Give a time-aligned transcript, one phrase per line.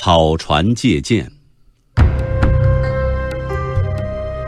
[0.00, 1.28] 草船借箭。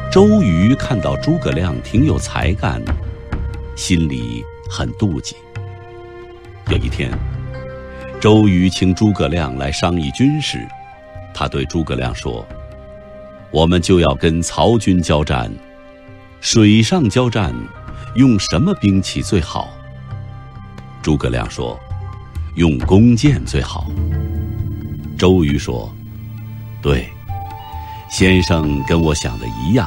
[0.08, 2.80] 周瑜看到诸葛亮挺有才干，
[3.74, 5.34] 心里很妒忌。
[6.68, 7.10] 有一天，
[8.21, 10.64] 周瑜请诸葛亮来商议军事，
[11.35, 12.46] 他对诸葛亮说
[13.51, 15.53] ：“我们就要跟曹军交战，
[16.41, 17.52] 水上交战，
[18.14, 19.69] 用什么兵器最好？”
[21.02, 21.77] 诸葛亮说
[22.55, 23.91] ：“用弓箭最好。”
[25.20, 25.95] 周瑜说
[26.80, 27.06] ：“对，
[28.11, 29.87] 先生跟我想的一样。”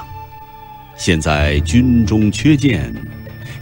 [0.95, 2.93] 现在军中缺箭，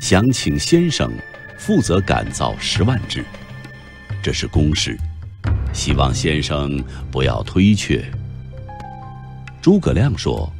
[0.01, 1.09] 想请先生
[1.57, 3.23] 负责赶造十万支，
[4.21, 4.99] 这是公事，
[5.71, 8.03] 希望先生不要推却。
[9.61, 10.51] 诸葛亮说：“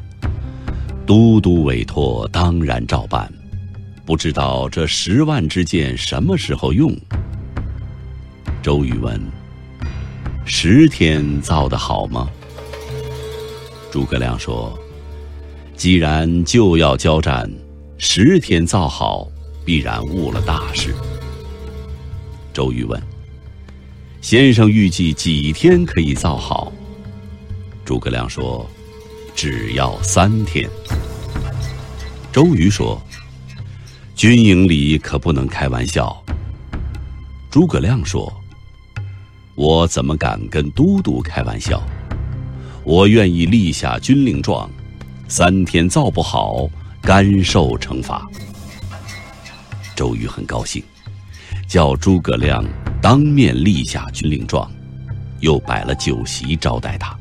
[1.05, 3.29] 都督委托，当然照办。
[4.05, 6.95] 不知道这十万支箭什么时候用？”
[8.63, 9.21] 周瑜问
[10.45, 12.29] ：“十天造得好吗？”
[13.91, 14.77] 诸葛亮说。
[15.73, 17.51] 既然就要交战，
[17.97, 19.27] 十天造好，
[19.65, 20.93] 必然误了大事。
[22.53, 23.01] 周瑜问
[24.21, 26.71] ：“先生预计几天可以造好？”
[27.83, 28.69] 诸葛亮说
[29.33, 30.69] ：“只要三天。”
[32.31, 33.01] 周瑜说
[34.15, 36.15] ：“军营里可不能开玩笑。”
[37.49, 38.31] 诸葛亮说
[39.55, 41.81] ：“我怎么敢跟都督开玩笑？
[42.83, 44.69] 我愿意立下军令状。”
[45.27, 46.69] 三天造不好，
[47.01, 48.27] 甘受惩罚。
[49.95, 50.83] 周瑜很高兴，
[51.69, 52.65] 叫诸葛亮
[53.01, 54.69] 当面立下军令状，
[55.39, 57.17] 又摆了酒席招待他。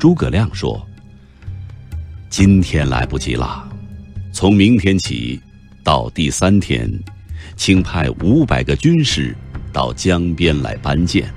[0.00, 0.84] 诸葛亮说
[2.28, 3.68] ：“今天来不及了，
[4.32, 5.40] 从明天起，
[5.84, 6.90] 到第三天，
[7.54, 9.36] 请派五百个军士
[9.76, 11.30] 到江边来搬箭。”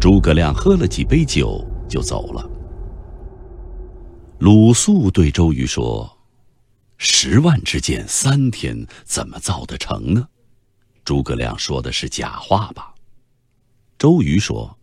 [0.00, 2.44] 诸葛亮喝了几杯酒，就走了。
[4.40, 6.10] 鲁肃对周瑜说
[6.98, 10.26] ：“十万支箭，三天怎么造得成呢？”
[11.04, 12.92] 诸葛亮说的是假话吧？
[13.96, 14.76] 周瑜说：“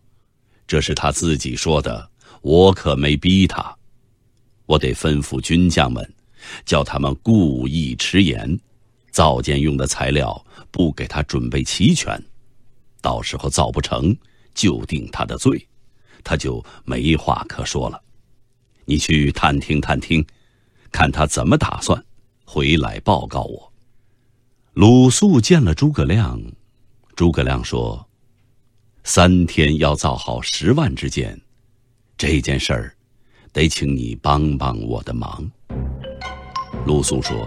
[0.66, 3.76] 这是他自己说的，我可没逼他。
[4.64, 6.14] 我得吩咐军将们，
[6.64, 8.58] 叫他们故意迟延，
[9.10, 12.22] 造箭用的材料不给他准备齐全，
[13.00, 14.16] 到时候造不成
[14.54, 15.66] 就定他的罪，
[16.22, 18.00] 他就没话可说了。”
[18.84, 20.24] 你去探听探听，
[20.90, 22.02] 看他怎么打算，
[22.46, 23.72] 回来报告我。
[24.72, 26.40] 鲁肃见了诸葛亮，
[27.14, 28.08] 诸葛亮说
[29.04, 31.38] ：“三天要造好十万支箭，
[32.16, 32.96] 这件事儿，
[33.52, 35.50] 得请你帮帮我的忙。”
[36.86, 37.46] 鲁肃说：“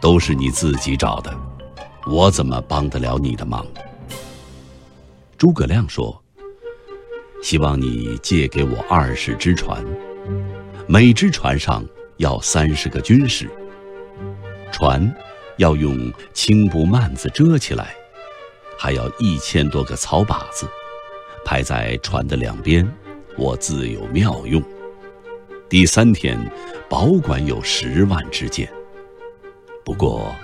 [0.00, 1.32] 都是你自己找的，
[2.06, 3.66] 我怎么帮得了你的忙？”
[5.36, 6.22] 诸葛亮说
[7.42, 9.84] ：“希望你借给我二十只船。”
[10.86, 11.84] 每只船上
[12.16, 13.48] 要三十个军士，
[14.72, 15.14] 船
[15.56, 17.94] 要用青布幔子遮起来，
[18.76, 20.66] 还要一千多个草靶子，
[21.44, 22.84] 排在船的两边，
[23.38, 24.60] 我自有妙用。
[25.68, 26.36] 第三天，
[26.88, 28.68] 保管有十万支箭，
[29.84, 30.34] 不过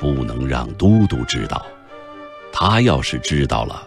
[0.00, 1.64] 不能让都督知道，
[2.52, 3.86] 他要是知道了，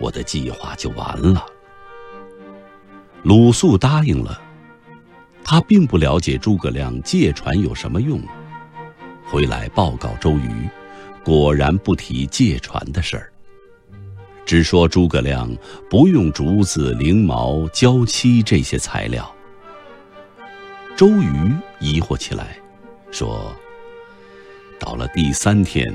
[0.00, 1.44] 我的计划就完了。
[3.22, 4.40] 鲁肃答应了。
[5.42, 8.20] 他并不了解诸葛亮借船有什么用，
[9.26, 10.68] 回来报告周瑜，
[11.24, 13.32] 果然不提借船的事儿，
[14.44, 15.50] 只说诸葛亮
[15.88, 19.28] 不用竹子、翎毛、胶漆这些材料。
[20.94, 21.50] 周瑜
[21.80, 22.56] 疑惑起来，
[23.10, 23.52] 说
[25.00, 25.92] ：“了第三天，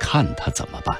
[0.00, 0.98] 看他怎么办。”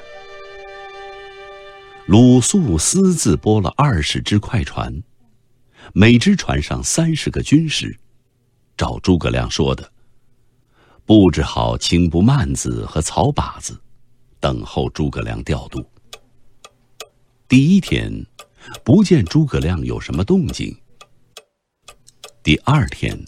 [2.05, 5.01] 鲁肃私自拨了二十只快船。
[5.91, 7.97] 每只船上三十个军士，
[8.77, 9.91] 照诸葛亮说的，
[11.03, 13.79] 布置好青布幔子和草靶子，
[14.39, 15.83] 等候诸葛亮调度。
[17.47, 18.23] 第一天，
[18.83, 20.71] 不见诸葛亮有什么动静；
[22.43, 23.19] 第二天，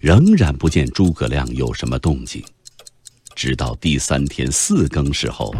[0.00, 2.42] 仍然不见诸葛亮有什么动静。
[3.38, 5.54] 直到第三天四更时候，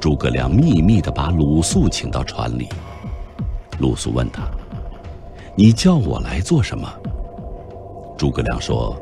[0.00, 2.68] 诸葛亮秘密的把鲁肃请到船里。
[3.78, 4.42] 鲁肃问他。
[5.54, 6.92] 你叫我来做什么？
[8.18, 9.00] 诸葛亮说：“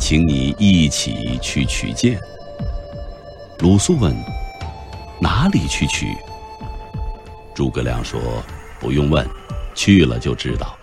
[0.00, 2.18] 请你一起去取剑。”
[3.60, 4.16] 鲁肃问
[5.20, 6.16] ：“哪里去取？”
[7.54, 8.18] 诸葛亮说
[8.80, 9.28] ：“不用问，
[9.74, 10.74] 去了就知道。”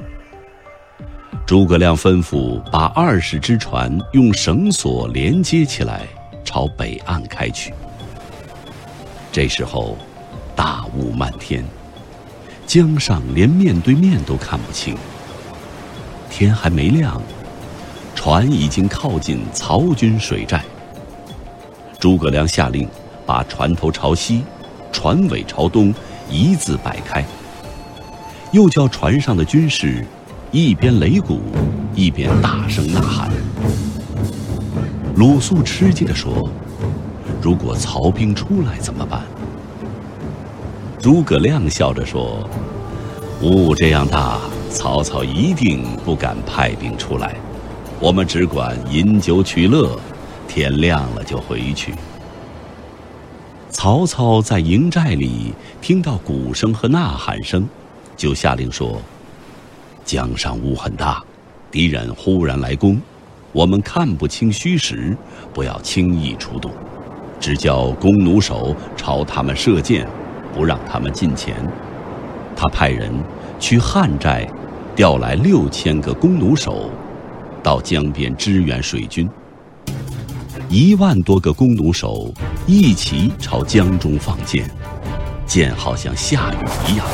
[1.47, 6.07] 诸葛亮吩咐把二十只船用绳索连接起来，
[6.50, 7.72] 朝北岸开去。
[9.31, 9.96] 这时候，
[10.56, 11.63] 大雾漫天，
[12.66, 14.98] 江上连面对面都看不清。
[16.28, 17.22] 天还没亮，
[18.16, 20.66] 船已经靠近曹军水寨。
[22.00, 22.90] 诸葛亮下令，
[23.28, 24.44] 把船头朝西，
[24.92, 25.94] 船尾朝东，
[26.31, 27.24] 一字摆开。
[28.51, 30.04] 又叫船上的军士，
[30.51, 31.42] 一边擂鼓，
[31.94, 33.30] 一边大声呐喊。
[35.19, 36.50] 鲁肃吃惊地说
[37.44, 39.21] ：“如果曹兵出来怎么办？”
[40.98, 42.50] 诸葛亮笑着说
[43.44, 44.39] ：“雾这样大，
[44.69, 47.36] 曹操一定不敢派兵出来。
[48.00, 50.00] 我们只管饮酒取乐。”
[50.48, 51.94] 天亮了就回去。
[53.69, 57.68] 曹操在营寨里听到鼓声和呐喊声，
[58.15, 59.01] 就下令说
[60.06, 61.22] ：“江上雾很大，
[61.69, 63.00] 敌人忽然来攻，
[63.51, 65.18] 我们看不清虚实，
[65.54, 66.72] 不要轻易出动，
[67.40, 70.07] 只叫弓弩手朝他们射箭，
[70.54, 71.56] 不让他们近前。
[72.56, 73.12] 他派人
[73.60, 74.48] 去汉寨，
[74.96, 76.92] 调来六千个弓弩手，
[77.63, 79.28] 到江边支援水军。”
[80.69, 82.31] 一万多个弓弩手
[82.68, 84.69] 一齐朝江中放箭，
[85.48, 86.57] 箭好像下雨
[86.88, 87.07] 一样。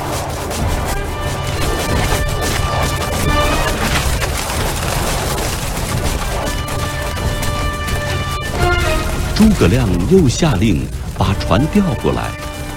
[9.36, 10.88] 诸葛亮又下令
[11.18, 12.32] 把船调过来，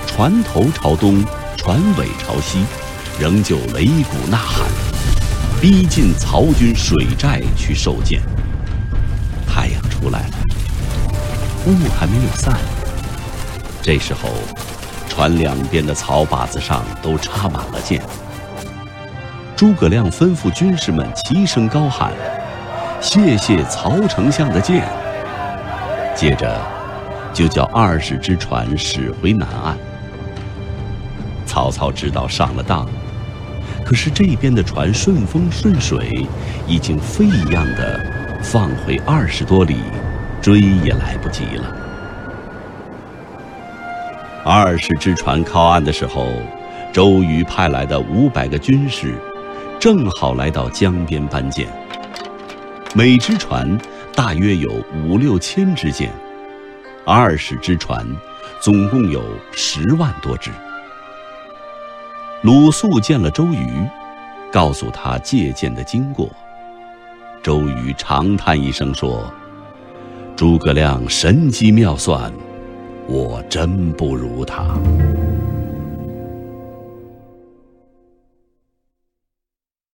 [0.09, 1.25] 船头朝东，
[1.57, 2.65] 船尾朝西，
[3.21, 4.67] 仍旧擂鼓呐喊，
[5.61, 8.21] 逼近曹军水寨去受箭。
[9.47, 10.35] 太阳出来了。
[11.67, 12.57] 雾还没有散，
[13.81, 14.29] 这时候，
[15.09, 18.03] 船两边的草靶子上都插满了箭。
[19.55, 22.13] 诸葛亮吩咐军士们齐声高喊
[23.01, 24.85] ：“谢谢曹丞相的箭！”
[26.19, 26.61] 接着，
[27.32, 29.79] 就叫二十只船驶回南岸。
[31.47, 32.88] 曹操知道上了当，
[33.87, 36.26] 可是这边的船顺风顺水，
[36.67, 38.05] 已经飞一样的
[38.43, 39.76] 放回二十多里。
[40.43, 41.76] 追也来不及了。
[44.44, 46.32] 二十只船靠岸的时候，
[46.93, 49.14] 周瑜派来的五百个军士，
[49.79, 51.69] 正好来到江边搬箭。
[52.94, 53.79] 每只船
[54.19, 56.11] 大约有五六千支箭，
[57.06, 58.05] 二十只船，
[58.61, 59.23] 总共有
[59.53, 60.50] 十万多只。
[62.43, 63.87] 鲁肃见了周瑜，
[64.50, 66.29] 告诉他借箭的经过。
[67.44, 69.32] 周瑜长叹一声说。
[70.35, 72.32] 诸葛亮神机妙算，
[73.06, 74.64] 我真不如他。